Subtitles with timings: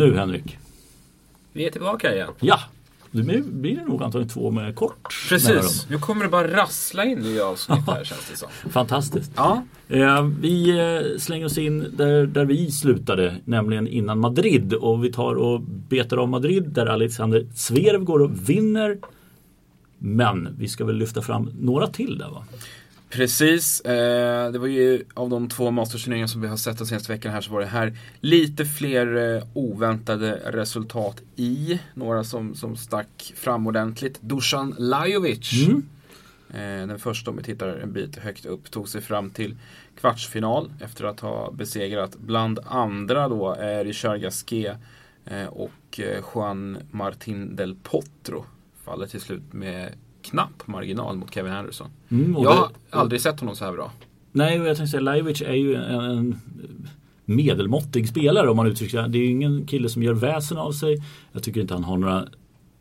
[0.00, 0.58] Nu Henrik.
[1.52, 2.30] Vi är tillbaka igen.
[2.40, 2.60] Ja,
[3.10, 7.18] det blir det nog antagligen två med kort Precis, nu kommer det bara rassla in
[7.18, 8.48] nya avsnitt här känns det som.
[8.70, 9.32] Fantastiskt.
[9.36, 9.64] Ja.
[9.88, 14.74] Eh, vi eh, slänger oss in där, där vi slutade, nämligen innan Madrid.
[14.74, 18.98] Och vi tar och betar av Madrid där Alexander Zverev går och vinner.
[19.98, 22.44] Men vi ska väl lyfta fram några till där va?
[23.10, 27.12] Precis, eh, det var ju av de två mastersturneringar som vi har sett den senaste
[27.12, 31.80] veckan här så var det här lite fler eh, oväntade resultat i.
[31.94, 34.18] Några som, som stack fram ordentligt.
[34.20, 35.66] Dusan Lajovic.
[35.66, 35.82] Mm.
[36.50, 39.56] Eh, den första om vi tittar en bit högt upp tog sig fram till
[40.00, 44.76] kvartsfinal efter att ha besegrat bland andra då eh, Richard Gasquet
[45.24, 48.44] eh, och eh, Juan Martin del Potro.
[48.84, 51.88] Faller till slut med knapp marginal mot Kevin Anderson.
[52.08, 53.92] Mm, Jag har det- aldrig sett honom så här bra.
[54.32, 56.40] Nej, och jag tänkte säga Lajovic är ju en, en
[57.24, 59.08] medelmåttig spelare om man uttrycker det.
[59.08, 61.02] Det är ju ingen kille som gör väsen av sig.
[61.32, 62.26] Jag tycker inte han har några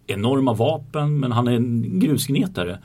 [0.08, 2.80] enorma vapen men han är en grusgnetare.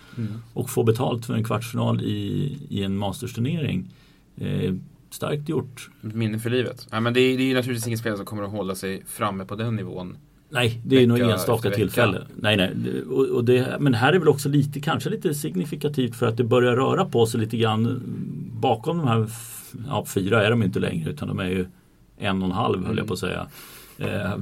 [0.52, 3.90] Och får betalt för en kvartsfinal i, i en mastersturnering.
[4.36, 4.74] Eh,
[5.10, 5.90] starkt gjort.
[6.00, 6.86] Minne för livet.
[6.90, 9.02] Ja, men det, är, det är ju naturligtvis ingen spelare som kommer att hålla sig
[9.06, 10.16] framme på den nivån.
[10.54, 12.22] Nej, det är nog enstaka tillfälle.
[12.36, 13.02] Nej, nej.
[13.02, 16.44] Och, och det, men här är väl också lite, kanske lite signifikativt för att det
[16.44, 18.02] börjar röra på sig lite grann
[18.60, 19.26] bakom de här,
[19.88, 21.66] ja fyra är de inte längre utan de är ju
[22.18, 23.46] en och en halv höll jag på att säga.
[23.98, 24.38] Eh,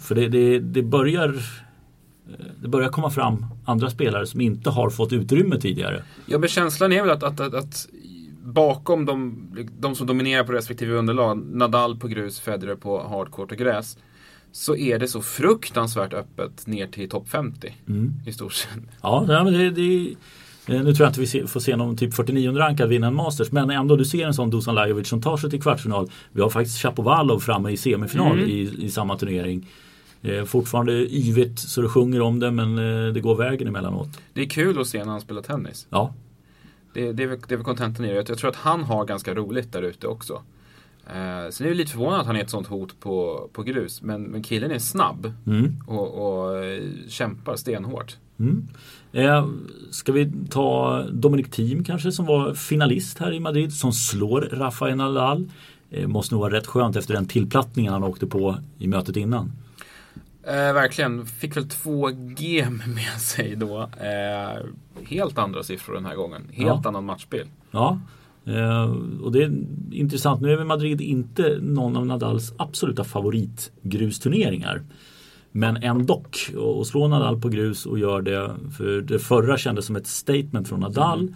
[0.00, 4.90] för det, det, det börjar eh, det börjar komma fram andra spelare som inte har
[4.90, 6.02] fått utrymme tidigare.
[6.26, 7.88] Ja, men känslan är väl att, att, att, att
[8.44, 13.58] bakom de, de som dominerar på respektive underlag, Nadal på grus, Federer på hardcourt och
[13.58, 13.98] gräs,
[14.52, 18.12] så är det så fruktansvärt öppet ner till topp 50 Mm.
[18.26, 18.70] i stort sett.
[19.02, 20.08] Ja, men det, det,
[20.66, 23.52] eh, nu tror jag inte vi får se någon typ 49 rankad vinna en Masters
[23.52, 26.10] men ändå du ser en sån Dusan Lajovic som tar sig till kvartsfinal.
[26.32, 28.50] Vi har faktiskt Chapovalov framme i semifinal Mm.
[28.50, 29.66] i, i samma turnering.
[30.22, 34.08] Eh, fortfarande yvigt så det sjunger om det men eh, det går vägen emellanåt.
[34.32, 35.86] Det är kul att se när han spelar tennis.
[35.90, 36.14] Ja,
[36.92, 38.14] Det, det, är, väl- det är väl kontentan i det.
[38.28, 40.42] Jag tror att han har ganska roligt där ute också.
[41.06, 44.02] Eh, sen är jag lite förvånad att han är ett sånt hot på, på grus.
[44.02, 45.76] Men, men killen är snabb mm.
[45.86, 48.16] och, och eh, kämpar stenhårt.
[48.38, 48.68] Mm.
[49.12, 49.48] Eh,
[49.90, 54.96] ska vi ta Dominic Thiem kanske som var finalist här i Madrid som slår Rafael
[54.96, 55.50] Nadal.
[55.90, 59.52] Eh, måste nog vara rätt skönt efter den tillplattningen han åkte på i mötet innan.
[60.42, 61.26] Eh, verkligen.
[61.26, 63.80] Fick väl två G med sig då.
[63.82, 64.64] Eh,
[65.06, 66.42] helt andra siffror den här gången.
[66.52, 66.82] Helt Ja.
[66.84, 67.48] annan matchbild.
[67.70, 68.00] Ja,
[68.46, 69.52] Eh, och det är
[69.90, 70.40] intressant.
[70.40, 74.82] Nu är väl Madrid inte någon av Nadals absoluta favoritgrusturneringar.
[75.52, 76.24] Men ändå,
[76.56, 80.68] och slå Nadal på grus och gör det, för det förra kändes som ett statement
[80.68, 81.20] från Nadal.
[81.20, 81.34] Mm.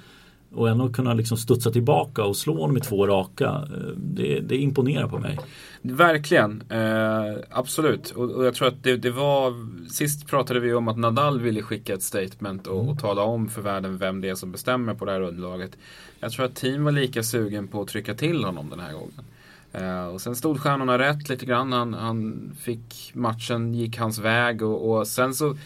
[0.52, 3.46] Och ändå kunna liksom studsa tillbaka och slå honom i två raka.
[3.46, 5.38] Eh, det, det imponerar på mig.
[5.82, 8.10] Verkligen, eh, absolut.
[8.10, 9.54] Och, och jag tror att det, det var,
[9.90, 13.62] sist pratade vi om att Nadal ville skicka ett statement och, och tala om för
[13.62, 15.76] världen vem det är som bestämmer på det här underlaget.
[16.20, 19.24] Jag tror att team var lika sugen på att trycka till honom den här gången.
[19.72, 21.72] Eh, och sen stod stjärnorna rätt lite grann.
[21.72, 25.56] Han, han fick matchen, gick hans väg och, och sen så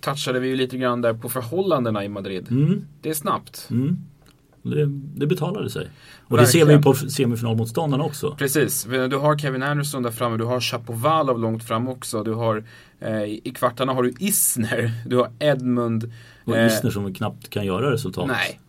[0.00, 2.46] touchade vi ju lite grann där på förhållandena i Madrid.
[2.50, 3.68] Mm, Det är snabbt.
[3.70, 3.98] mm.
[4.62, 4.86] Det,
[5.16, 5.88] det betalade sig.
[6.26, 8.34] Och det ser vi på semifinalmotståndarna också.
[8.38, 12.22] Precis, du har Kevin Anderson där framme, du har Chapovalov långt fram också.
[12.22, 12.64] Du har,
[13.00, 16.12] eh, I kvartarna har du Isner, du har Edmund.
[16.44, 18.26] Och eh, Isner som knappt kan göra resultat.
[18.26, 18.60] Nej.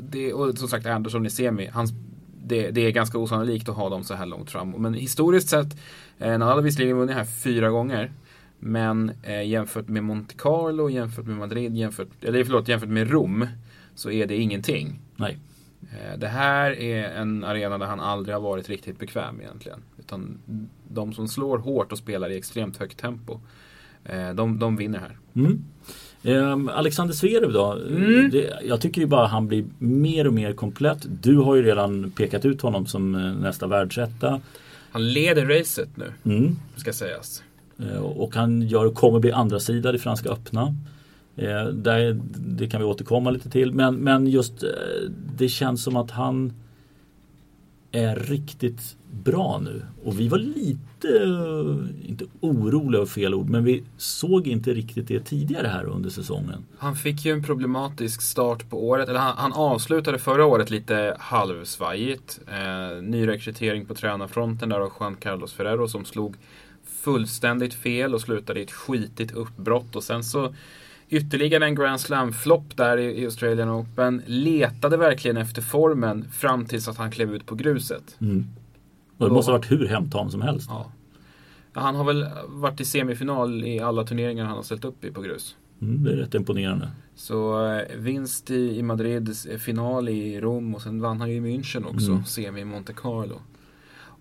[0.00, 1.92] Det, och som sagt Anderson i semi, hans,
[2.44, 4.70] det, det är ganska osannolikt att ha dem så här långt fram.
[4.70, 5.76] Men historiskt sett,
[6.18, 8.12] eh, Nadal har visserligen vunnit här fyra gånger.
[8.64, 13.46] Men eh, jämfört med Monte Carlo, jämfört med Madrid, jämfört, eller förlåt, jämfört med Rom
[13.94, 14.98] så är det ingenting.
[15.16, 15.38] Nej.
[15.92, 19.78] Eh, Det här är en arena där han aldrig har varit riktigt bekväm egentligen.
[19.98, 20.38] Utan
[20.88, 23.40] de som slår hårt och spelar i extremt högt tempo,
[24.04, 25.18] eh, de, de vinner här.
[25.34, 25.64] Mm.
[26.22, 27.72] Ehm, Alexander Zverev då?
[27.72, 28.30] Mm.
[28.30, 31.06] Det, jag tycker ju bara han blir mer och mer komplett.
[31.22, 34.40] Du har ju redan pekat ut honom som eh, nästa världsetta.
[34.90, 36.56] Han leder racet nu, Mm.
[36.76, 37.42] ska sägas.
[37.82, 40.74] Eh, och han gör, kommer bli andra sida i Franska öppna.
[41.36, 43.72] Eh, där, det kan vi återkomma lite till.
[43.72, 44.68] Men, men just eh,
[45.36, 46.52] det känns som att han
[47.92, 49.82] är riktigt bra nu.
[50.04, 51.08] Och vi var lite,
[52.08, 56.64] inte oroliga över fel ord, men vi såg inte riktigt det tidigare här under säsongen.
[56.78, 61.16] Han fick ju en problematisk start på året, eller han, han avslutade förra året lite
[61.18, 62.40] halvsvajigt.
[62.46, 66.36] Eh, nyrekrytering på tränarfronten där av Juan Carlos Ferrero som slog
[67.02, 69.96] fullständigt fel och slutade i ett skitigt uppbrott.
[69.96, 70.54] Och sen så
[71.08, 74.22] ytterligare en Grand Slam-flopp där i, Australian Open.
[74.26, 78.16] Letade verkligen efter formen fram tills att han klev ut på gruset.
[78.20, 78.46] Mm.
[79.18, 80.66] Och det måste ha varit hur hemtam som helst.
[80.70, 80.92] Ja.
[81.72, 85.20] Han har väl varit i semifinal i alla turneringar han har ställt upp i på
[85.20, 85.56] grus.
[85.82, 86.88] Mm, det är rätt imponerande.
[87.14, 91.40] Så eh, vinst i, i Madrid, final i Rom och sen vann han ju i
[91.40, 92.24] München också, mm.
[92.24, 93.40] semi i Monte Carlo.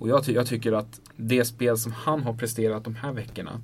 [0.02, 3.62] Och jag, ty jag, tycker att det spel som han har presterat de här veckorna,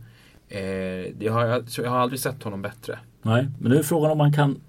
[0.50, 3.00] eh, har jag, jag har aldrig sett honom bättre.
[3.22, 4.62] Nej, men nu är frågan om man kan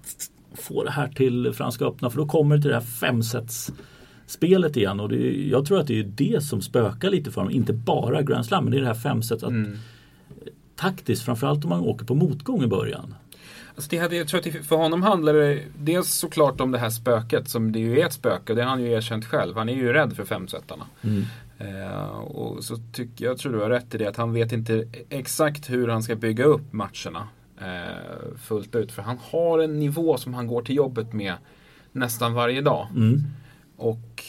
[0.53, 3.71] få det här till Franska öppna för då kommer det till det här femsets
[4.27, 7.55] spelet igen och det, jag tror att det är det som spökar lite för honom.
[7.55, 9.43] Inte bara Grand Slam men det är det här femsets.
[9.43, 9.77] Mm.
[10.75, 13.13] Taktiskt, framförallt om man åker på motgång i början.
[13.75, 16.89] Alltså det hade, jag tror att för honom handlar det dels såklart om det här
[16.89, 18.53] spöket som det ju är ett spöke.
[18.53, 19.57] Det har han ju erkänt själv.
[19.57, 20.85] Han är ju rädd för femsetarna.
[21.01, 21.23] Mm.
[21.59, 24.87] Eh, och så tycker jag tror du har rätt i det att han vet inte
[25.09, 27.27] exakt hur han ska bygga upp matcherna
[27.61, 28.91] eh, fullt ut.
[28.91, 31.33] För han har en nivå som han går till jobbet med
[31.91, 32.87] nästan varje dag.
[32.95, 33.23] Mm.
[33.77, 34.23] Och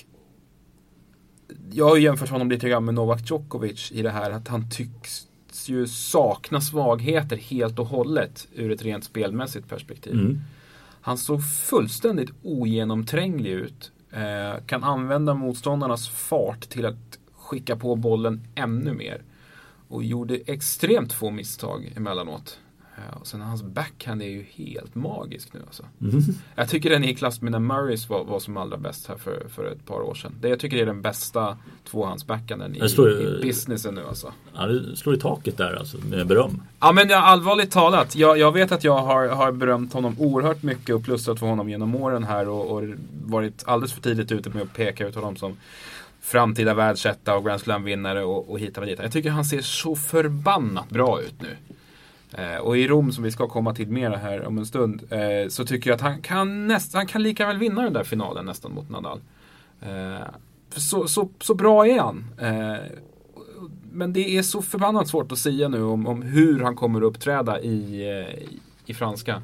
[1.73, 5.26] jag har jämfört honom lite grann med Novak Djokovic i det här att han tycks
[5.67, 10.12] ju sakna svagheter helt och hållet ur ett rent spelmässigt perspektiv.
[10.12, 10.41] Mm.
[11.00, 13.93] Han såg fullständigt ogenomtränglig ut.
[14.11, 17.19] Eh, kan använda motståndarnas fart till att
[17.50, 19.23] skicka på bollen ännu mer.
[19.88, 22.58] Och gjorde extremt få misstag emellanåt.
[23.20, 25.85] Och sen hans backhand är ju helt magisk nu alltså.
[26.00, 26.23] Mm.
[26.55, 29.17] Jag tycker den är i klass med när Murrays var, var som allra bäst här
[29.17, 30.32] för, för ett par år sedan.
[30.41, 31.58] Det jag tycker är den bästa
[31.91, 34.32] tvåhandsbackhanden i, i businessen nu alltså.
[34.55, 36.62] Ja, det slår i taket där alltså med beröm.
[36.81, 38.17] Ja men jag, allvarligt talat.
[38.17, 41.69] Jag, jag vet att jag har, har berömt honom oerhört mycket och plussat för honom
[41.69, 42.82] genom åren här och, och
[43.25, 45.56] varit alldeles för tidigt ute med att peka ut honom som
[46.21, 48.99] framtida världsetta och Grand Slam-vinnare och, och hit och dit.
[49.03, 51.57] Jag tycker han ser så förbannat bra ut nu.
[52.33, 55.49] Eh, och i Rom, som vi ska komma till mer här om en stund, eh,
[55.49, 58.47] så tycker jag att han kan, näst, han kan lika väl vinna den där finalen
[58.47, 59.21] nästan mot Nadal.
[59.81, 60.27] Eh,
[60.71, 62.25] så, så, så bra är han.
[62.39, 62.85] Eh,
[63.93, 67.07] men det är så förbannat svårt att säga nu om, om hur han kommer att
[67.07, 68.49] uppträda i, eh,
[68.87, 69.43] i franska.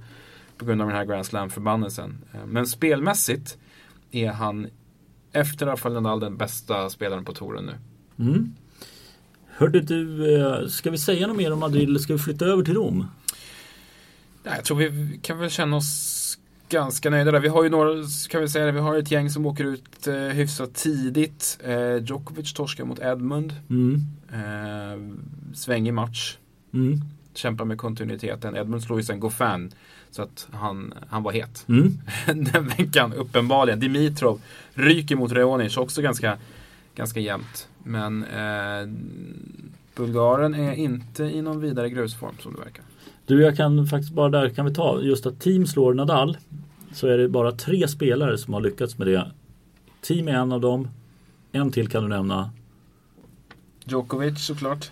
[0.59, 2.19] På grund av den här Grand Slam-förbannelsen.
[2.35, 3.59] Eh, men spelmässigt
[4.11, 4.67] är han
[5.33, 7.75] efter Rafael Nadal den bästa spelaren på touren nu.
[8.25, 8.55] Mm.
[9.49, 12.63] Hörde du, eh, ska vi säga något mer om Madrid eller ska vi flytta över
[12.63, 13.07] till Rom?
[14.43, 16.39] Ja, jag tror vi kan väl känna oss
[16.69, 17.41] ganska nöjda där.
[17.41, 20.15] Vi har ju några, kan vi säga vi har ett gäng som åker ut eh,
[20.15, 21.59] hyfsat tidigt.
[21.65, 23.55] Eh, Djokovic torskar mot Edmund.
[23.71, 24.01] Mm.
[24.33, 25.17] Eh,
[25.55, 26.37] svängig match.
[26.75, 27.01] Mm.
[27.35, 28.57] Kämpar med kontinuiteten.
[28.57, 29.73] Edmund slår ju sen Goffin.
[30.11, 31.65] Så att han, han var het.
[31.69, 31.99] Mm.
[32.53, 33.81] Den veckan, uppenbarligen.
[33.81, 34.41] Dimitrov
[34.75, 36.39] ryker mot Reonic, också ganska,
[36.95, 37.69] ganska jämnt.
[37.83, 38.89] Men eh,
[39.97, 42.85] Bulgaren är inte i någon vidare grusform som det verkar.
[43.27, 46.37] Du, jag kan faktiskt bara där kan vi ta just att team slår Nadal.
[46.93, 49.31] Så är det bara tre spelare som har lyckats med det.
[50.01, 50.89] Team är en av dem.
[51.53, 52.51] En till kan du nämna.
[53.85, 54.91] Djokovic såklart.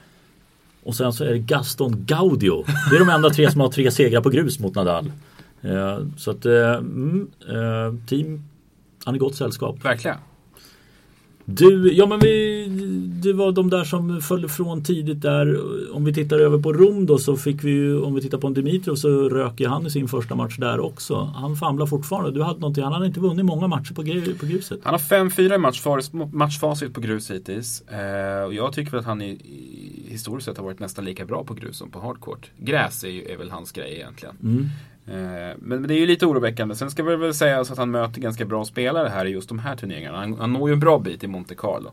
[0.85, 2.65] Och sen så är det Gaston Gaudio.
[2.91, 5.13] Det är de enda tre som har tre segrar på grus mot Nadal.
[5.63, 8.43] Eh, så att eh, mm, eh, team,
[9.05, 9.85] han är gott sällskap.
[9.85, 10.17] Verkligen.
[11.47, 12.67] Du, ja men vi,
[13.23, 15.61] det var de där som föll från tidigt där.
[15.95, 18.49] Om vi tittar över på Rom då så fick vi ju, om vi tittar på
[18.49, 21.33] Dimitrov så röker han i sin första match där också.
[21.35, 22.31] Han famlar fortfarande.
[22.31, 24.03] Du hade någonting, han hade inte vunnit många matcher på,
[24.39, 24.81] på gruset.
[24.83, 27.81] Han har 5-4 i matchfacit på grus hittills.
[27.81, 29.33] Eh, och jag tycker väl att han i,
[30.15, 32.51] historiskt sett har varit nästan lika bra på grus som på hardcourt.
[32.57, 34.37] Gräs är, ju, är väl hans grej egentligen.
[34.43, 34.69] Mm.
[35.07, 36.75] Eh, men det är ju lite oroväckande.
[36.75, 39.59] Sen ska vi väl säga att han möter ganska bra spelare här i just de
[39.59, 40.19] här turneringarna.
[40.19, 41.91] Han, han når ju en bra bit i Monte Carlo.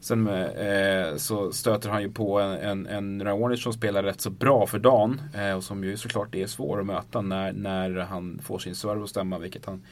[0.00, 4.30] Sen eh, så stöter han ju på en, en, en Raonic som spelar rätt så
[4.30, 5.20] bra för dagen.
[5.34, 9.02] Eh, och som ju såklart är svår att möta när, när han får sin serve
[9.02, 9.82] att stämma, vilket han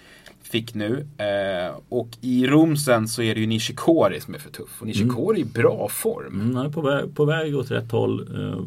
[0.50, 1.06] fick nu.
[1.16, 4.80] Eh, och i Rom sen så är det ju Nishikori som är för tuff.
[4.80, 5.48] Och Nishikori mm.
[5.48, 6.40] är i bra form.
[6.40, 8.28] Mm, han är på väg, på väg åt rätt håll.
[8.40, 8.64] Eh,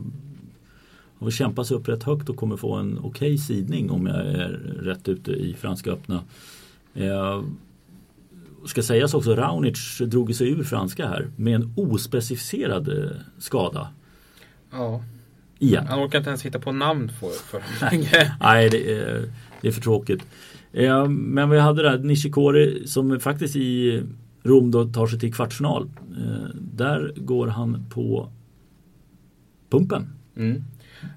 [1.20, 4.18] och kämpar sig upp rätt högt och kommer få en okej okay sidning om jag
[4.18, 4.50] är
[4.82, 6.24] rätt ute i Franska öppna.
[6.94, 7.44] Eh,
[8.66, 13.88] ska sägas också, Raonic drog sig ur franska här med en ospecificerad eh, skada.
[14.72, 15.04] Ja.
[15.60, 15.88] Igen.
[15.88, 17.62] Han orkar inte ens hitta på namn för, för
[18.40, 19.30] Nej, det är,
[19.62, 20.24] det är för tråkigt.
[20.74, 24.04] Eh, men vi hade där Nishikori som faktiskt i
[24.44, 25.90] Rom då tar sig till kvartsfinal.
[26.18, 28.30] Eh, där går han på
[29.70, 30.10] pumpen.
[30.36, 30.64] Mm.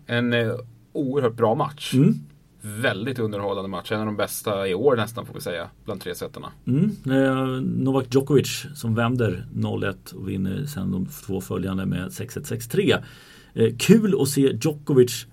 [0.06, 0.54] En eh,
[0.92, 1.94] oerhört bra match.
[1.94, 2.14] Mm.
[2.60, 3.92] Väldigt underhållande match.
[3.92, 5.68] En av de bästa i år nästan får vi säga.
[5.84, 6.52] Bland tre sätterna.
[6.66, 6.90] Mm.
[7.06, 13.02] Eh, Novak Djokovic som vänder 0-1 och vinner sen de två följande med 6-1, 6-3.
[13.54, 15.26] Eh, kul att se Djokovic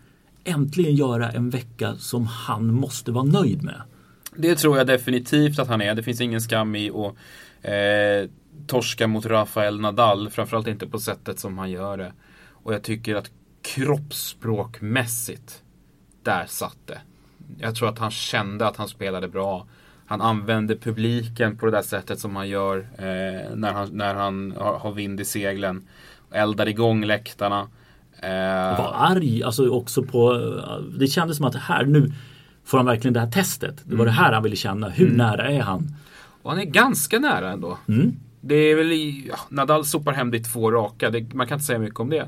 [0.44, 3.82] äntligen göra en vecka som han måste vara nöjd med.
[4.36, 5.96] Det tror jag definitivt att han är.
[5.96, 7.16] Det finns ingen skam i att
[7.62, 8.30] eh,
[8.68, 10.30] torska mot Rafael Nadal.
[10.30, 12.14] Framförallt inte på sättet som han gör det.
[12.50, 15.62] Och jag tycker att kroppsspråkmässigt,
[16.24, 17.02] där satt det.
[17.58, 19.68] Jag tror att han kände att han spelade bra.
[20.06, 24.54] Han använde publiken på det där sättet som han gör eh, när han, när han
[24.58, 25.88] har, har vind i seglen.
[26.32, 27.68] Eldar igång läktarna.
[28.20, 32.12] Eh, var arg alltså också på eh, Det kändes som att här nu
[32.64, 33.76] får han verkligen det här testet.
[33.84, 34.06] Det var mm.
[34.06, 34.90] det här han ville känna.
[34.90, 35.18] Hur mm.
[35.18, 35.96] nära är han?
[36.42, 37.78] Och han är ganska nära ändå.
[37.88, 38.16] Mm.
[38.42, 38.92] Det är väl
[39.28, 41.10] ja, Nadal sopar hem det i två raka.
[41.10, 42.28] Det, man kan inte säga mycket om det.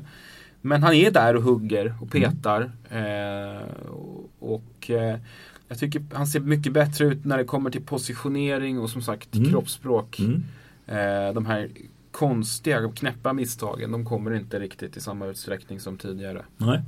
[0.60, 2.72] Men han är där och hugger och petar.
[2.90, 3.56] Mm.
[3.56, 3.62] Eh,
[4.38, 5.18] och eh,
[5.68, 9.34] jag tycker han ser mycket bättre ut när det kommer till positionering och som sagt
[9.34, 9.50] mm.
[9.50, 10.18] kroppsspråk.
[10.18, 10.44] Mm.
[10.86, 11.68] Eh, de här
[12.10, 16.42] konstiga, knäppa misstagen, de kommer inte riktigt i samma utsträckning som tidigare.
[16.56, 16.82] Nej.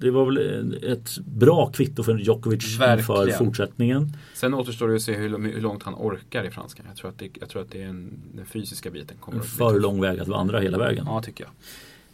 [0.00, 4.16] Det var väl ett bra kvitto för Djokovic för fortsättningen.
[4.34, 6.86] Sen återstår det att se hur, hur långt han orkar i franskan.
[6.88, 9.16] Jag tror att det, jag tror att det är en, den fysiska biten.
[9.20, 11.04] Kommer en för lång väg att vandra hela vägen.
[11.08, 11.52] Ja, tycker jag.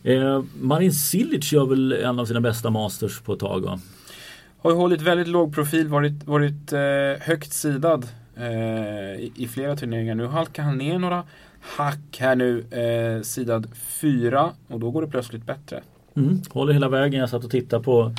[0.07, 3.81] Eh, Marin Cilic gör väl en av sina bästa masters på ett tag va?
[4.59, 6.81] Har ju hållit väldigt låg profil, varit, varit eh,
[7.21, 8.47] högt sidad eh,
[9.21, 10.15] i, i, flera turneringar.
[10.15, 11.25] Nu halkar han ner några
[11.61, 15.83] hack här nu, eh, sidad fyra och då går det plötsligt bättre.
[16.17, 17.21] Mm, håller hela vägen.
[17.21, 18.13] Jag satt och tittade på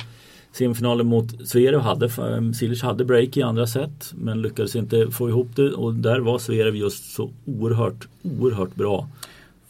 [0.52, 1.80] semifinalen mot Zverev.
[1.80, 2.10] Hade,
[2.54, 6.38] Silic hade break i andra set men lyckades inte få ihop det och där var
[6.38, 9.08] Zverev just så oerhört, oerhört bra.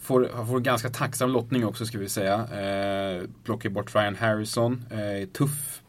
[0.01, 2.35] Får, får ganska tacksam lottning också ska vi säga.
[2.35, 4.85] Eh, plockar bort Ryan Harrison.
[4.91, 5.83] Eh, tuff,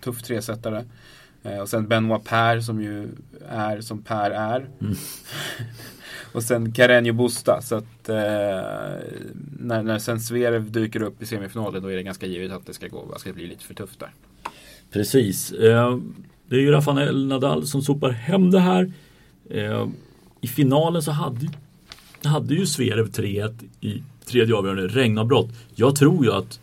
[0.00, 0.84] tuff tresetare.
[1.46, 3.08] Eh, och sen Benoit Per som ju
[3.48, 4.66] är som Per är.
[4.80, 4.94] Mm.
[6.32, 7.62] och sen Carreño Busta.
[7.62, 8.16] Så att eh,
[9.58, 12.74] när, när sen Zverev dyker upp i semifinalen då är det ganska givet att det
[12.74, 14.10] ska gå, ska bli lite för tufft där.
[14.90, 15.52] Precis.
[15.52, 15.98] Eh,
[16.46, 18.92] det är ju Rafael Nadal som sopar hem det här.
[19.50, 19.88] Eh,
[20.40, 21.48] I finalen så hade,
[22.24, 25.48] hade ju Zverev 3-1 i tredje avgörande regnavbrott.
[25.74, 26.60] Jag tror ju att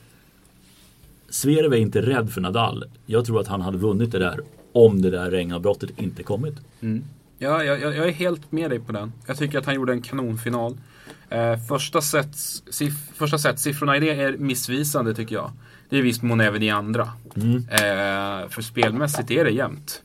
[1.30, 2.84] Zverev är inte rädd för Nadal.
[3.06, 4.40] Jag tror att han hade vunnit det där
[4.74, 6.56] om det där regnavbrottet inte kommit.
[6.82, 7.04] Mm.
[7.38, 9.14] Ja, jag, jag, är helt med dig på den.
[9.28, 10.78] Jag tycker att han gjorde en kanonfinal.
[11.30, 12.36] Eh, första, set,
[12.70, 15.52] siff, första set, siffrorna i det är missvisande tycker jag.
[15.90, 17.10] Det är visst mån även i andra.
[17.36, 17.58] Mm.
[17.58, 20.02] Eh, för spelmässigt är det jämnt.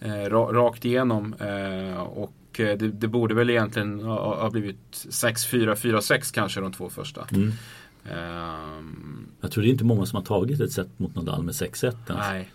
[0.00, 1.34] Eh, rakt igenom.
[1.34, 6.72] Eh, och eh, det, det, borde väl egentligen ha, ha blivit 6-4, 4-6 kanske de
[6.72, 7.26] två första.
[7.32, 7.52] Mm.
[8.04, 11.54] Um, jag tror det är inte många som har tagit ett set mot Nadal med
[11.54, 11.94] 6-1.
[12.08, 12.50] Nej.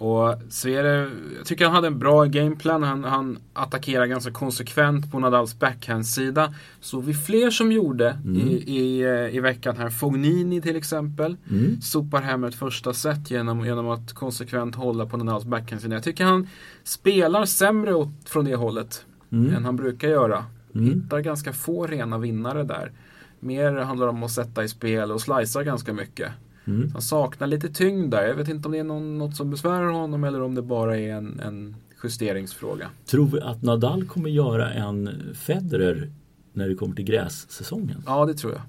[0.00, 2.82] Och Zverev, jag tycker han hade en bra gameplan.
[2.82, 6.54] Han, han attackerar ganska konsekvent på Nadals backhand-sida.
[6.80, 8.36] Så vi fler som gjorde mm.
[8.36, 9.90] i, i, eh, i veckan här.
[9.90, 11.36] Fognini till exempel.
[11.50, 11.80] Mm.
[11.80, 15.94] Sopar hem ett första set genom, genom att konsekvent hålla på Nadals backhand-sida.
[15.94, 16.48] Jag tycker han
[16.84, 19.54] spelar sämre åt, från det hållet mm.
[19.54, 20.44] än han brukar göra.
[20.74, 20.86] Mm.
[20.86, 22.92] Hittar ganska få rena vinnare där.
[23.40, 26.32] Mer handlar om att sätta i spel och slicea ganska mycket.
[26.70, 26.90] Mm.
[26.92, 28.26] Han saknar lite tyngd där.
[28.26, 30.98] Jag vet inte om det är någon, något som besvärar honom eller om det bara
[30.98, 32.90] är en, en justeringsfråga.
[33.06, 36.10] Tror vi att Nadal kommer göra en Federer
[36.52, 38.02] när det kommer till grässäsongen?
[38.06, 38.62] Ja, det tror jag.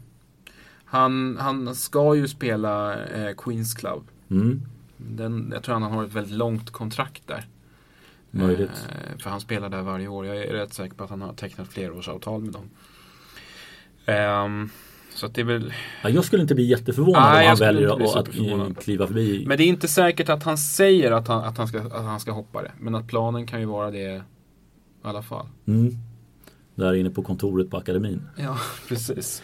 [0.86, 4.03] Han, han ska ju spela eh, Queens Club.
[4.29, 4.62] Mm.
[4.98, 7.46] Den, jag tror han har ett väldigt långt kontrakt där.
[8.31, 8.88] Möjligt.
[8.89, 10.25] Eh, för han spelar där varje år.
[10.25, 12.70] Jag är rätt säker på att han har tecknat flerårsavtal med dem.
[14.05, 14.70] Um,
[15.13, 15.74] så det är väl...
[16.03, 19.46] Ja, jag skulle inte bli jätteförvånad Nej, om han väljer att kliva förbi.
[19.48, 22.20] Men det är inte säkert att han säger att han, att han, ska, att han
[22.20, 22.72] ska hoppa det.
[22.80, 24.22] Men att planen kan ju vara det i
[25.01, 25.46] alla fall.
[25.68, 25.98] Mm.
[26.75, 28.22] Där inne på kontoret på akademin.
[28.36, 29.44] Ja, precis.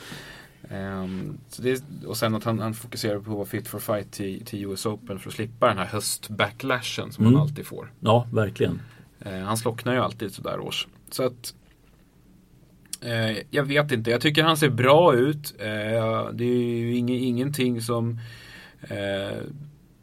[0.72, 4.46] Um, är, och sen att han, han, fokuserar på att vara fit for fight till,
[4.46, 7.34] till US Open för att slippa den här höstbacklashen som mm.
[7.34, 7.92] man alltid får.
[8.00, 8.82] Ja, verkligen.
[9.26, 10.88] Uh, han slocknar ju alltid sådär års.
[11.12, 11.54] Så att
[13.01, 15.56] Eh, jag vet inte, jag tycker han ser bra ut.
[15.60, 18.20] Eh, det är ju ing ingenting som
[18.82, 19.38] eh,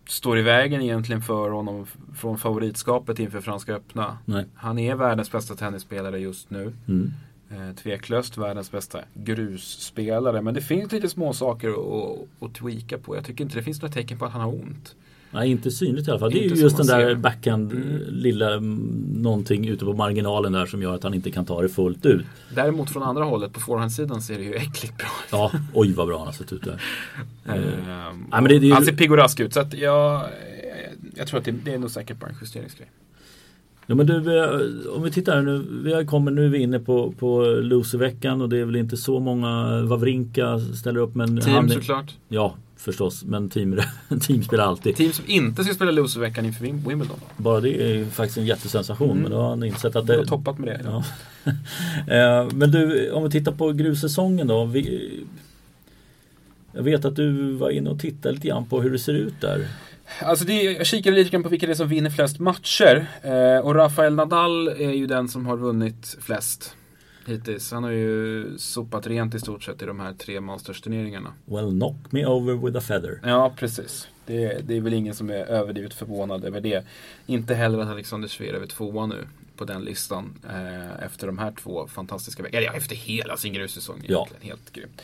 [0.07, 1.87] står i vägen egentligen för honom
[2.17, 4.19] från favoritskapet inför Franska öppna.
[4.25, 4.45] Nej.
[4.55, 6.73] Han är världens bästa tennisspelare just nu.
[6.89, 7.13] Mm.
[7.51, 10.43] Eh, tveklöst världens bästa grusspelare.
[10.43, 13.17] Men det finns lite små saker att, att tweaka på.
[13.17, 14.95] Jag tycker inte det finns några tecken på att han har ont.
[15.35, 16.31] Nej, inte synligt i alla fall.
[16.31, 18.01] Det är ju just den där backhand mm.
[18.09, 18.77] lilla mm,
[19.17, 22.25] någonting ute på marginalen där som gör att han inte kan ta det fullt ut.
[22.55, 25.33] Däremot från andra hållet på forehandsidan ser det ju äckligt bra ut.
[25.33, 26.73] Ja, oj vad bra han har sett ut där.
[26.73, 26.79] uh,
[27.47, 30.25] Nej, men det, det, han ser pigg och rask ut så att jag,
[31.15, 32.91] jag tror att det, det är nog säkert bara en justeringsgrej.
[33.87, 34.17] Ja men du,
[34.89, 38.59] om vi tittar nu, vi kommer, nu är vi inne på, på loserveckan och det
[38.59, 42.15] är väl inte så många, Wawrinka ställer upp men Team han, såklart.
[42.29, 43.25] Ja, förstås.
[43.25, 43.81] Men team,
[44.21, 44.97] team spelar alltid.
[44.97, 47.21] Team som inte ska spela loserveckan inför Wimbledon.
[47.37, 49.11] Bara det är faktiskt en jättesensation.
[49.11, 49.23] Mm.
[49.23, 50.17] Men då har han insett att det...
[50.17, 50.81] har toppat med det.
[50.85, 51.05] Ja.
[52.09, 54.65] Eh, men du, om vi tittar på grussäsongen då.
[54.65, 55.25] Vi,
[56.73, 59.41] Jag vet att du var inne och tittade lite grann på hur det ser ut
[59.41, 59.69] där.
[60.23, 63.07] Alltså det, jag kikade lite grann på vilka det är som vinner flest matcher.
[63.23, 66.77] Eh, och Rafael Nadal är ju den som har vunnit flest
[67.29, 67.73] hittills.
[67.73, 71.33] Han har ju sopat rent i stort sett i de här tre Masters-turneringarna.
[71.45, 73.21] Well, knock me over with a feather.
[73.23, 74.09] Ja, precis.
[74.27, 76.85] Det, det är väl ingen som är överdrivet förvånad över det.
[77.27, 79.27] Inte heller att Alexander Zverev är tvåa nu
[79.57, 82.59] på den listan eh, efter de här två fantastiska veckorna.
[82.59, 84.27] Eller ja, efter hela sin grussäsong egentligen.
[84.41, 84.49] Ja.
[84.49, 85.03] Helt grymt.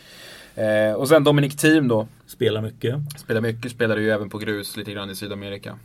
[0.54, 2.08] Eh, och sen Dominic Thiem då.
[2.26, 2.94] Spelar mycket.
[3.18, 5.78] Spelar mycket, spelade ju även på grus lite grann i Sydamerika.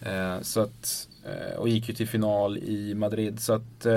[0.00, 1.08] Eh, så att,
[1.58, 3.40] och gick ju till final i Madrid.
[3.40, 3.92] Så att, eh,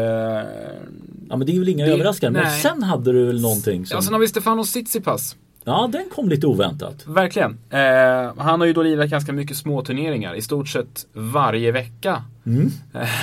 [1.29, 2.31] ja men det är väl inga överraskningar.
[2.31, 3.95] Men sen hade du väl någonting som...
[3.95, 5.35] Ja, sen har vi Stefano Tsitsipas.
[5.63, 7.07] Ja, den kom lite oväntat.
[7.07, 7.57] Verkligen.
[7.69, 12.23] Eh, han har ju då lirat ganska mycket små turneringar i stort sett varje vecka.
[12.45, 12.69] Mm.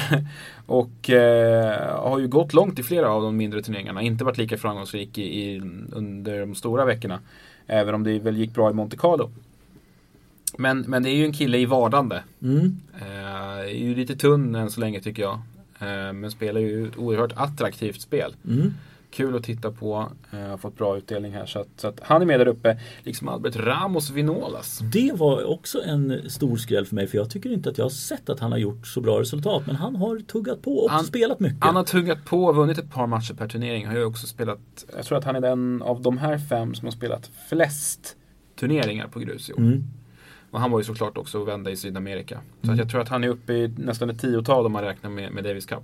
[0.67, 4.03] och eh, har ju gått långt i flera av de mindre turneringarna.
[4.03, 5.63] Inte varit lika framgångsrik i, i,
[5.93, 7.21] under de stora veckorna.
[7.67, 9.31] Även om det väl gick bra i Monte Carlo.
[10.59, 12.23] Men, men det är ju en kille i vardande.
[12.43, 12.81] Mm.
[13.65, 15.41] Är ju lite tunn än så länge tycker jag.
[15.79, 18.37] Eh, men spelar ju ett oerhört attraktivt spel.
[18.45, 18.75] Mm
[19.11, 20.13] kul att titta på.
[20.31, 21.47] Eh, har fått bra utdelning här.
[21.47, 22.79] Så att, så att, han är med där uppe.
[23.03, 24.79] Liksom Albert Ramos Vinolas.
[24.79, 27.07] Det var också en stor skräll för mig.
[27.07, 29.63] För jag tycker inte att jag har sett att han har gjort så bra resultat.
[29.67, 31.65] Men han har tuggat på och han, spelat mycket.
[31.65, 33.87] Han har tuggat på och vunnit ett par matcher per turnering.
[33.87, 34.61] Han har ju också spelat.
[34.97, 38.17] Jag tror att han är den av de här fem som har spelat flest
[38.61, 39.59] turneringar på grus i år.
[39.59, 39.85] Mm.
[40.51, 42.41] Och han var ju såklart också vända i Sydamerika.
[42.61, 42.79] Så mm.
[42.79, 45.45] jag tror att han är uppe i nästan ett tiotal om man räknar med, med
[45.45, 45.83] Davis Cup.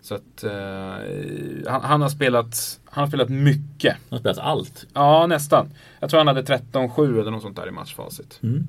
[0.00, 3.92] Så att uh, han, han, har spelat, han har spelat mycket.
[3.92, 4.86] Han har spelat allt?
[4.94, 5.68] Ja, nästan.
[6.00, 8.38] Jag tror han hade 13-7 eller något sånt där i matchfacit.
[8.42, 8.66] Mm.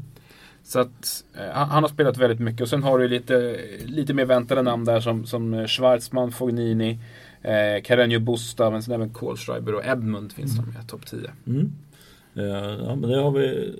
[0.63, 2.61] Så att uh, han, har spelat väldigt mycket.
[2.61, 6.99] Och sen har du lite, lite mer väntade namn där som, som Schwarzman, Fognini,
[7.41, 10.65] eh, Carreño Busta, men sen även Kohlschreiber och Edmund finns mm.
[10.65, 11.31] de med, topp 10.
[11.47, 11.71] Mm.
[12.43, 13.73] Ja, men det har vi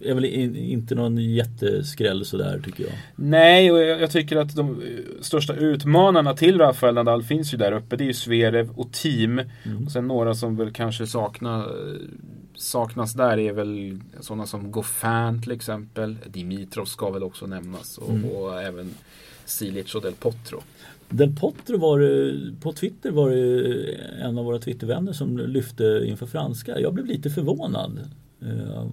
[0.00, 0.24] är väl
[0.56, 2.92] inte någon jätteskräll sådär tycker jag.
[3.16, 4.82] Nej, och jag, tycker att de
[5.20, 7.96] största utmanarna till Rafael Nadal finns ju där uppe.
[7.96, 9.40] Det är ju Zverev och Team.
[9.62, 9.84] Mm.
[9.86, 11.72] Och sen några som väl kanske saknar,
[12.54, 16.16] saknas där är väl sådana som Goffin till exempel.
[16.26, 17.98] Dimitrov ska väl också nämnas.
[17.98, 18.30] Och, mm.
[18.30, 18.94] och även
[19.44, 20.62] Silic och Del Potro.
[21.08, 22.00] Del Potro var
[22.60, 26.80] på Twitter var det en av våra Twittervänner som lyfte inför franska.
[26.80, 28.00] Jag blev lite förvånad.
[28.42, 28.86] Eh,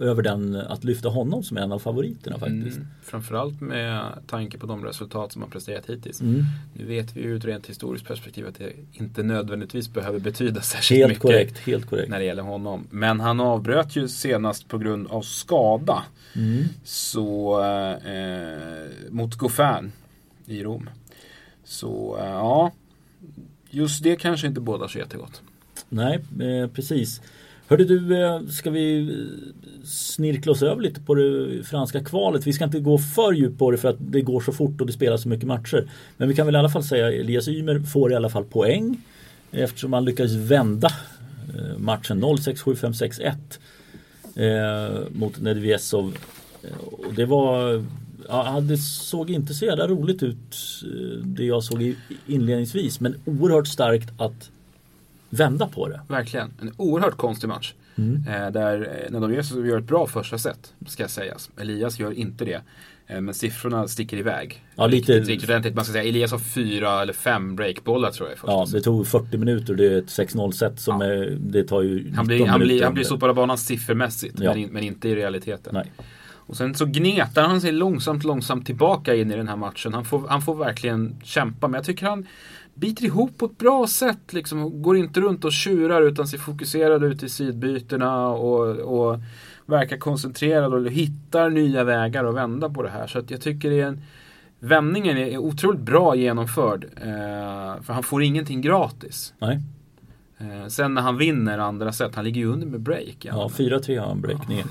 [0.00, 2.76] över den, att lyfta honom som en av favoriterna faktiskt.
[2.76, 6.20] Mm, framförallt med tanke på de resultat som han presterat hittills.
[6.20, 6.44] Mm.
[6.74, 10.60] Nu vet vi ju ur ett rent historiskt perspektiv att det inte nödvändigtvis behöver betyda
[10.60, 12.10] särskilt helt mycket korrekt, helt korrekt.
[12.10, 12.86] när det gäller honom.
[12.90, 16.02] Men han avbröt ju senast på grund av skada.
[16.36, 16.64] Mm.
[16.84, 17.60] Så
[18.04, 19.92] eh, mot Goffin
[20.46, 20.90] i Rom.
[21.70, 22.72] Så eh, ja,
[23.70, 25.42] just det kanske inte bådar så jättegott.
[25.88, 27.20] Nej, eh, precis.
[27.68, 29.16] Hörde du, eh, ska vi
[29.84, 32.46] snirkla oss över lite på det franska kvalet?
[32.46, 34.86] Vi ska inte gå för djupt på det för att det går så fort och
[34.86, 35.90] det spelas så mycket matcher.
[36.16, 38.44] Men vi kan väl i alla fall säga att Elias Ymer får i alla fall
[38.44, 39.02] poäng
[39.50, 40.90] eftersom han lyckades vända
[41.76, 43.36] matchen 0-6, 7-5,
[44.34, 46.16] 6-1 mot Nedvesov.
[46.80, 47.84] Och det var
[48.30, 50.56] Ja, det såg inte så jävla roligt ut
[51.24, 51.94] det jag såg
[52.26, 54.50] inledningsvis men oerhört starkt att
[55.30, 56.00] vända på det.
[56.08, 56.50] Verkligen.
[56.60, 57.74] En oerhört konstig match.
[57.98, 58.24] Mm.
[58.28, 61.50] Eh, där eh, Nadovjes gör ett bra första set, ska sägas.
[61.60, 62.60] Elias gör inte det.
[63.06, 64.64] Eh, men siffrorna sticker iväg.
[64.76, 65.12] Ja, lite...
[65.12, 65.74] Riktigt, riktigt ordentligt.
[65.74, 68.38] Man ska säga Elias har fyra eller fem breakbollar tror jag.
[68.46, 69.74] Ja, det tog 40 minuter.
[69.74, 71.06] Det är ett 6-0 set som ja.
[71.06, 74.40] är, det tar ju Han blir, han blir, han blir sopad av banan siffermässigt.
[74.40, 74.54] Ja.
[74.54, 75.74] Men, men, inte i realiteten.
[75.74, 75.92] Nej.
[76.50, 79.94] Och sen så gnetar han sig långsamt, långsamt tillbaka in i den här matchen.
[79.94, 81.68] Han får, han får verkligen kämpa.
[81.68, 82.26] Men jag tycker han
[82.74, 84.32] biter ihop på ett bra sätt.
[84.32, 84.82] Liksom.
[84.82, 89.20] Går inte runt och tjurar utan ser fokuserad ut i sidbytena och, och
[89.66, 93.06] verkar koncentrerad och hittar nya vägar att vända på det här.
[93.06, 94.02] Så jag tycker det är en,
[94.58, 96.84] vändningen är otroligt bra genomförd.
[96.84, 99.34] Eh, för han får ingenting gratis.
[99.38, 99.60] Nej.
[100.38, 103.16] Eh, sen när han vinner andra set, han ligger ju under med break.
[103.20, 104.64] Ja, 4-3 har han break ner.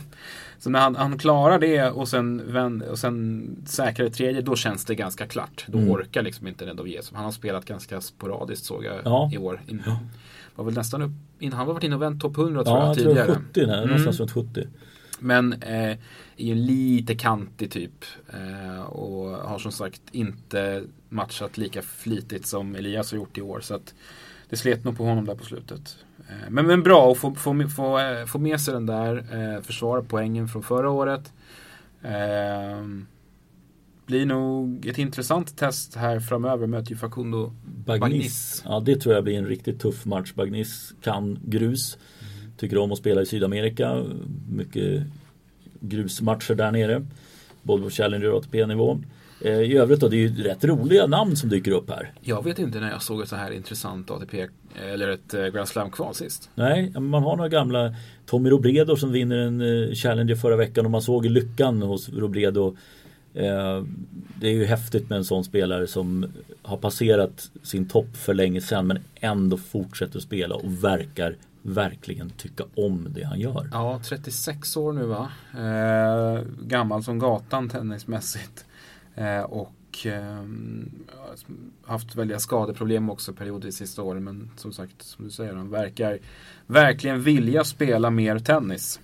[0.60, 4.86] Så när han, han klarar det och sen, och sen säkrar det tredje, då känns
[4.86, 5.66] det ganska klart.
[5.68, 5.92] Då mm.
[5.92, 7.02] orkar liksom inte Nedoviev.
[7.14, 9.30] Han har spelat ganska sporadiskt såg jag ja.
[9.34, 9.62] i år.
[9.68, 10.00] In, ja.
[10.56, 12.88] Var väl nästan upp, in, han har varit inne och vänt topp 100 tror ja,
[12.88, 13.28] jag tidigare.
[13.28, 13.88] Ja, 70, nej, mm.
[13.88, 14.68] någonstans runt 70.
[15.20, 15.98] Men eh,
[16.38, 18.06] är ju lite kantig typ.
[18.30, 23.60] Eh, och har som sagt inte matchat lika flitigt som Elias har gjort i år.
[23.60, 23.94] Så att
[24.50, 25.98] det slet nog på honom där på slutet.
[26.30, 29.62] Eh, men, men bra att få, få, få, eh, få med sig den där, eh,
[29.62, 31.34] försvara poängen från förra året.
[32.02, 32.86] Eh,
[34.06, 37.54] blir nog ett intressant test här framöver möter ju Facundo
[37.86, 38.00] Bagnis.
[38.02, 38.64] Bagnis.
[38.66, 40.34] Ja det tror jag blir en riktigt tuff match.
[40.34, 41.98] Bagnis kan grus.
[42.58, 44.04] Tycker om att spela i Sydamerika.
[44.50, 45.04] Mycket
[45.80, 47.06] grusmatcher där nere.
[47.64, 49.00] Både på Challenger och ATP-nivå.
[49.42, 52.14] Eh, I övrigt då, det är ju rätt roliga namn som dyker upp här.
[52.22, 55.68] Jag vet inte när jag såg ett så här intressant ATP eller ett eh, Grand
[55.68, 56.50] Slam-kval sist.
[56.56, 60.92] Nej, man har några gamla Tommy Robredo som vinner en eh, Challenger förra veckan och
[60.92, 62.76] man såg lyckan hos Robredo.
[64.36, 66.26] Det är ju häftigt med en sån spelare som
[66.62, 72.64] har passerat sin topp för länge sedan men ändå fortsätter spela och verkar verkligen tycka
[72.76, 73.70] om det han gör.
[73.72, 75.32] Ja, 36 år nu va?
[75.54, 78.66] Eh, gammal som gatan tennismässigt.
[79.16, 79.74] Eh, och
[80.06, 80.44] eh,
[81.84, 84.24] haft väldiga skadeproblem också periodvis sista åren.
[84.24, 86.20] Men som sagt, som du säger, han verkar
[86.68, 89.00] verkligen vilja spela mer tennis.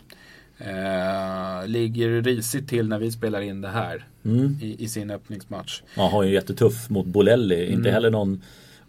[0.57, 4.57] Eh, ligger risigt till när vi spelar in det här mm.
[4.61, 5.81] i, i, sin öppningsmatch.
[5.95, 7.65] Ja, har ju jättetuff mot Bolelli.
[7.65, 7.77] Mm.
[7.77, 8.41] Inte heller någon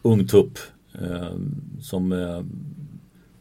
[0.02, 0.58] ung tupp
[0.94, 1.32] eh,
[1.80, 2.42] som eh,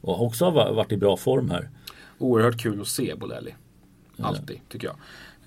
[0.01, 1.69] också har varit i bra form här.
[2.17, 3.55] Oerhört kul att se Bolelli.
[4.19, 4.95] Alltid, tycker jag.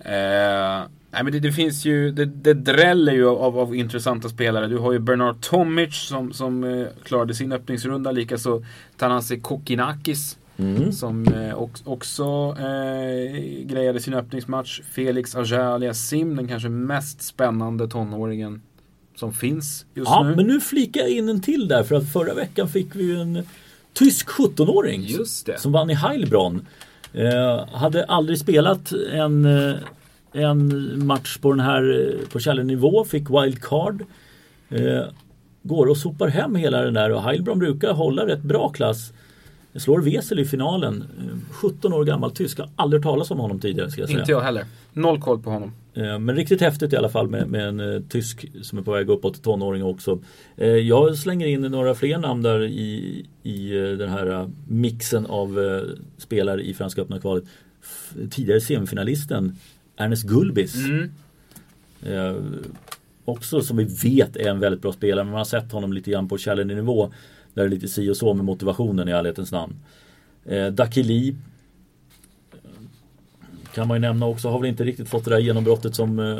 [0.00, 4.66] Eh, nej, men det, det, finns ju, det, det dräller ju av, av, intressanta spelare.
[4.66, 8.12] Du har ju Bernard Tomic som, som eh, klarade sin öppningsrunda.
[8.12, 8.62] Likaså
[8.96, 10.38] Tanasi Kokinakis.
[10.58, 10.92] Mm.
[10.92, 14.80] Som eh, också eh, grejade sin öppningsmatch.
[14.92, 18.62] Felix Auger Sim, den kanske mest spännande tonåringen
[19.18, 20.37] som finns just ja, nu.
[20.37, 23.20] Men nu flikar jag in en till där för att förra veckan fick vi ju
[23.20, 23.42] en
[23.92, 25.08] tysk 17-åring
[25.58, 26.66] som vann i Heilbronn.
[27.12, 29.75] Eh, hade aldrig spelat en, eh,
[30.33, 34.05] en match på den här eh, på nivå, fick wildcard.
[34.68, 35.05] Eh,
[35.62, 39.12] går och sopar hem hela den där och Heilbronn brukar hålla rätt bra klass.
[39.75, 41.05] Slår Wesel i finalen.
[41.18, 43.90] Eh, 17 år gammal tysk, har aldrig talat om honom tidigare.
[43.90, 44.21] Ska jag säga.
[44.21, 44.64] Inte jag heller.
[44.92, 45.73] Noll koll på honom.
[45.94, 48.92] Eh, men riktigt häftigt i alla fall med, med en uh, tysk som är på
[48.92, 50.20] väg uppåt, tonåring också.
[50.61, 55.59] Uh, jag slänger in några fler namn där i, i den här mixen av
[56.18, 57.44] spelare i Franska öppna kvalet.
[58.31, 59.57] Tidigare semifinalisten
[59.96, 60.74] Ernest Gulbis.
[60.74, 61.11] Mm.
[63.24, 66.11] också som vi vet är en väldigt bra spelare, men man har sett honom lite
[66.11, 67.12] grann på challenger-nivå.
[67.55, 69.74] Där det är lite si och så med motivationen i ärlighetens namn.
[70.44, 71.37] Eh, Dakili
[73.78, 76.38] kan man ju nämna också, har väl inte riktigt fått det där genombrottet som eh,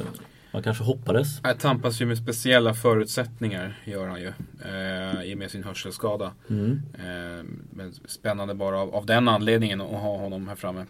[0.53, 1.41] man kanske hoppades.
[1.43, 4.33] Han tampas ju med speciella förutsättningar, gör han ju.
[4.65, 6.33] Eh, I och med sin hörselskada.
[6.51, 6.83] Mm.
[6.95, 10.87] Eh, men spännande bara av, av, den anledningen att ha honom här framme.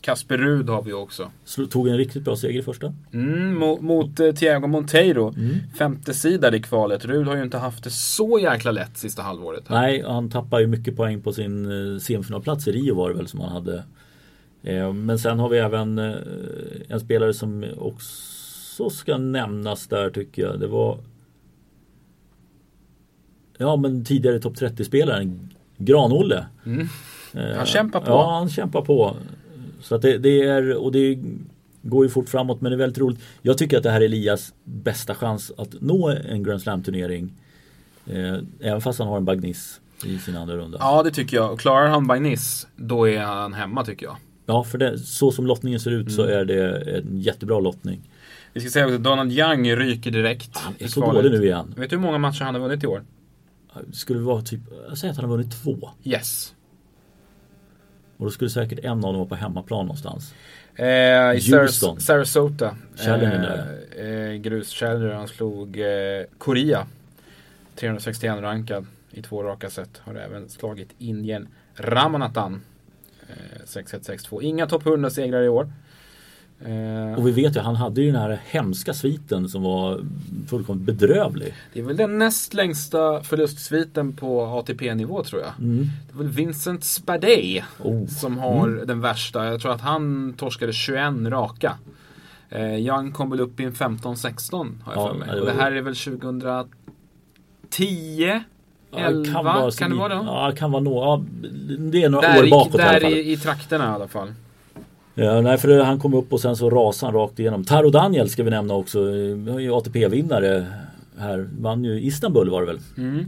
[0.00, 1.30] Kasper Rud har vi också.
[1.70, 2.94] Tog en riktigt bra seger i första.
[3.12, 5.34] Mm, mot, mot eh, Thiago Monteiro.
[5.36, 5.56] Mm.
[5.78, 7.04] Femte sida i kvalet.
[7.04, 9.68] Rud har ju inte haft det så jäkla lätt sista halvåret.
[9.68, 9.80] Här.
[9.80, 13.40] Nej, han tappar ju mycket poäng på sin semifinalplats i Rio var det väl som
[13.40, 13.84] han hade.
[14.62, 16.14] Eh, men sen har vi även eh,
[16.88, 20.60] en spelare som också ska nämnas där tycker jag.
[20.60, 20.98] Det var
[23.58, 26.46] Ja men tidigare topp 30-spelaren Gran-Olle.
[26.66, 26.88] Mm.
[27.34, 28.06] Eh, han kämpar på.
[28.06, 29.16] Ja, han kämpar på.
[29.80, 31.18] Så att det, det, är, och det
[31.82, 33.20] går ju fort framåt men det är väldigt roligt.
[33.42, 37.32] Jag tycker att det här är Elias bästa chans att nå en Grand Slam-turnering.
[38.06, 40.78] Eh, även fast han har en Bagnis i sin andra runda.
[40.80, 41.58] Ja det tycker jag.
[41.58, 44.16] Klarar han Bagnis då är han hemma tycker jag.
[44.50, 46.10] Ja för det, så som lottningen ser ut mm.
[46.10, 48.10] så är det en jättebra lottning.
[48.52, 50.56] Vi ska säga att Donald Young ryker direkt.
[50.56, 51.74] Han är så dålig nu igen.
[51.76, 53.02] Vet du hur många matcher han har vunnit i år?
[53.86, 55.90] Det skulle vara typ, jag säger att han har vunnit två.
[56.04, 56.54] Yes.
[58.16, 60.34] Och då skulle säkert en av dem vara på hemmaplan någonstans.
[60.74, 60.86] Eh,
[61.34, 62.76] I Saras Sarasota.
[62.96, 65.14] Challenger eh, eh, Grus Challenger.
[65.14, 65.86] Han slog eh,
[66.38, 66.86] Korea.
[67.74, 70.00] 361 rankad i två raka set.
[70.04, 72.60] Har även slagit Indien Ramanathan.
[73.28, 74.42] Eh, 6-1-6-2.
[74.42, 75.72] Inga topp 100 segrar i år.
[76.60, 80.00] Eh, och vi vet ju, han hade ju den här hemska sviten som var
[80.48, 81.54] fullkomligt bedrövlig.
[81.72, 85.52] Det är väl den näst längsta förlustsviten på ATP-nivå tror jag.
[85.58, 85.86] Mm.
[86.10, 88.06] Det var Vincent Spadey oh.
[88.06, 88.86] som har mm.
[88.86, 89.46] den värsta.
[89.46, 91.78] Jag tror att han torskade 21 raka.
[92.48, 95.40] Eh, Young kom väl upp i en 15-16 har jag ja, för mig.
[95.40, 98.40] Och det här är väl 2010?
[98.96, 99.32] 11?
[99.32, 100.24] Kan, vara, kan det vara då?
[100.26, 101.24] Ja, kan vara några.
[101.78, 103.12] Det är några där år bakåt i, där i alla fall.
[103.12, 104.32] I, i trakterna i alla fall.
[105.14, 107.64] Ja, nej, för han kom upp och sen så rasade han rakt igenom.
[107.64, 108.98] Taro Daniel ska vi nämna också.
[109.72, 110.66] ATP-vinnare
[111.18, 111.48] här.
[111.58, 112.78] Vann ju Istanbul var det väl?
[112.96, 113.24] Mm.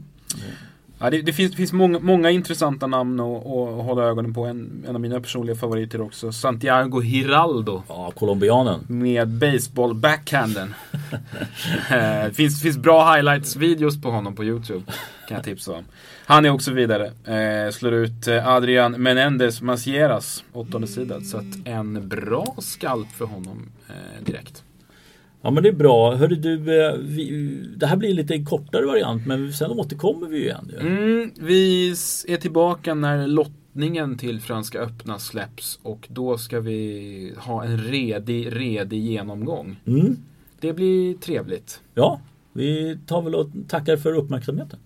[1.03, 4.45] Ja, det, det, finns, det finns många, många, intressanta namn att, att hålla ögonen på.
[4.45, 6.33] En, en, av mina personliga favoriter också.
[6.33, 7.83] Santiago Hiraldo.
[7.89, 8.81] Ja, colombianen.
[8.89, 10.75] Med baseball-backhanden.
[11.89, 14.83] det eh, finns, finns bra highlights-videos på honom på YouTube.
[15.29, 15.85] Kan jag tipsa om.
[16.27, 17.07] Han är också vidare.
[17.25, 21.25] Eh, slår ut eh, Adrian Menendez Masieras, åttonde sidan.
[21.25, 24.63] Så att en bra skalp för honom eh, direkt.
[25.43, 26.15] Ja men det är bra.
[26.15, 30.37] Hörru du, eh, vi, det här blir en lite kortare variant men sen återkommer vi
[30.39, 30.71] ju igen.
[30.73, 30.79] Ju.
[30.89, 31.91] Mm, vi
[32.29, 38.57] är tillbaka när lottningen till Franska öppna släpps och då ska vi ha en redig,
[38.57, 39.77] redig genomgång.
[39.87, 40.17] Mm.
[40.61, 41.81] Det blir trevligt.
[41.95, 42.21] Ja,
[42.53, 44.79] vi tar väl och tackar för uppmärksamheten.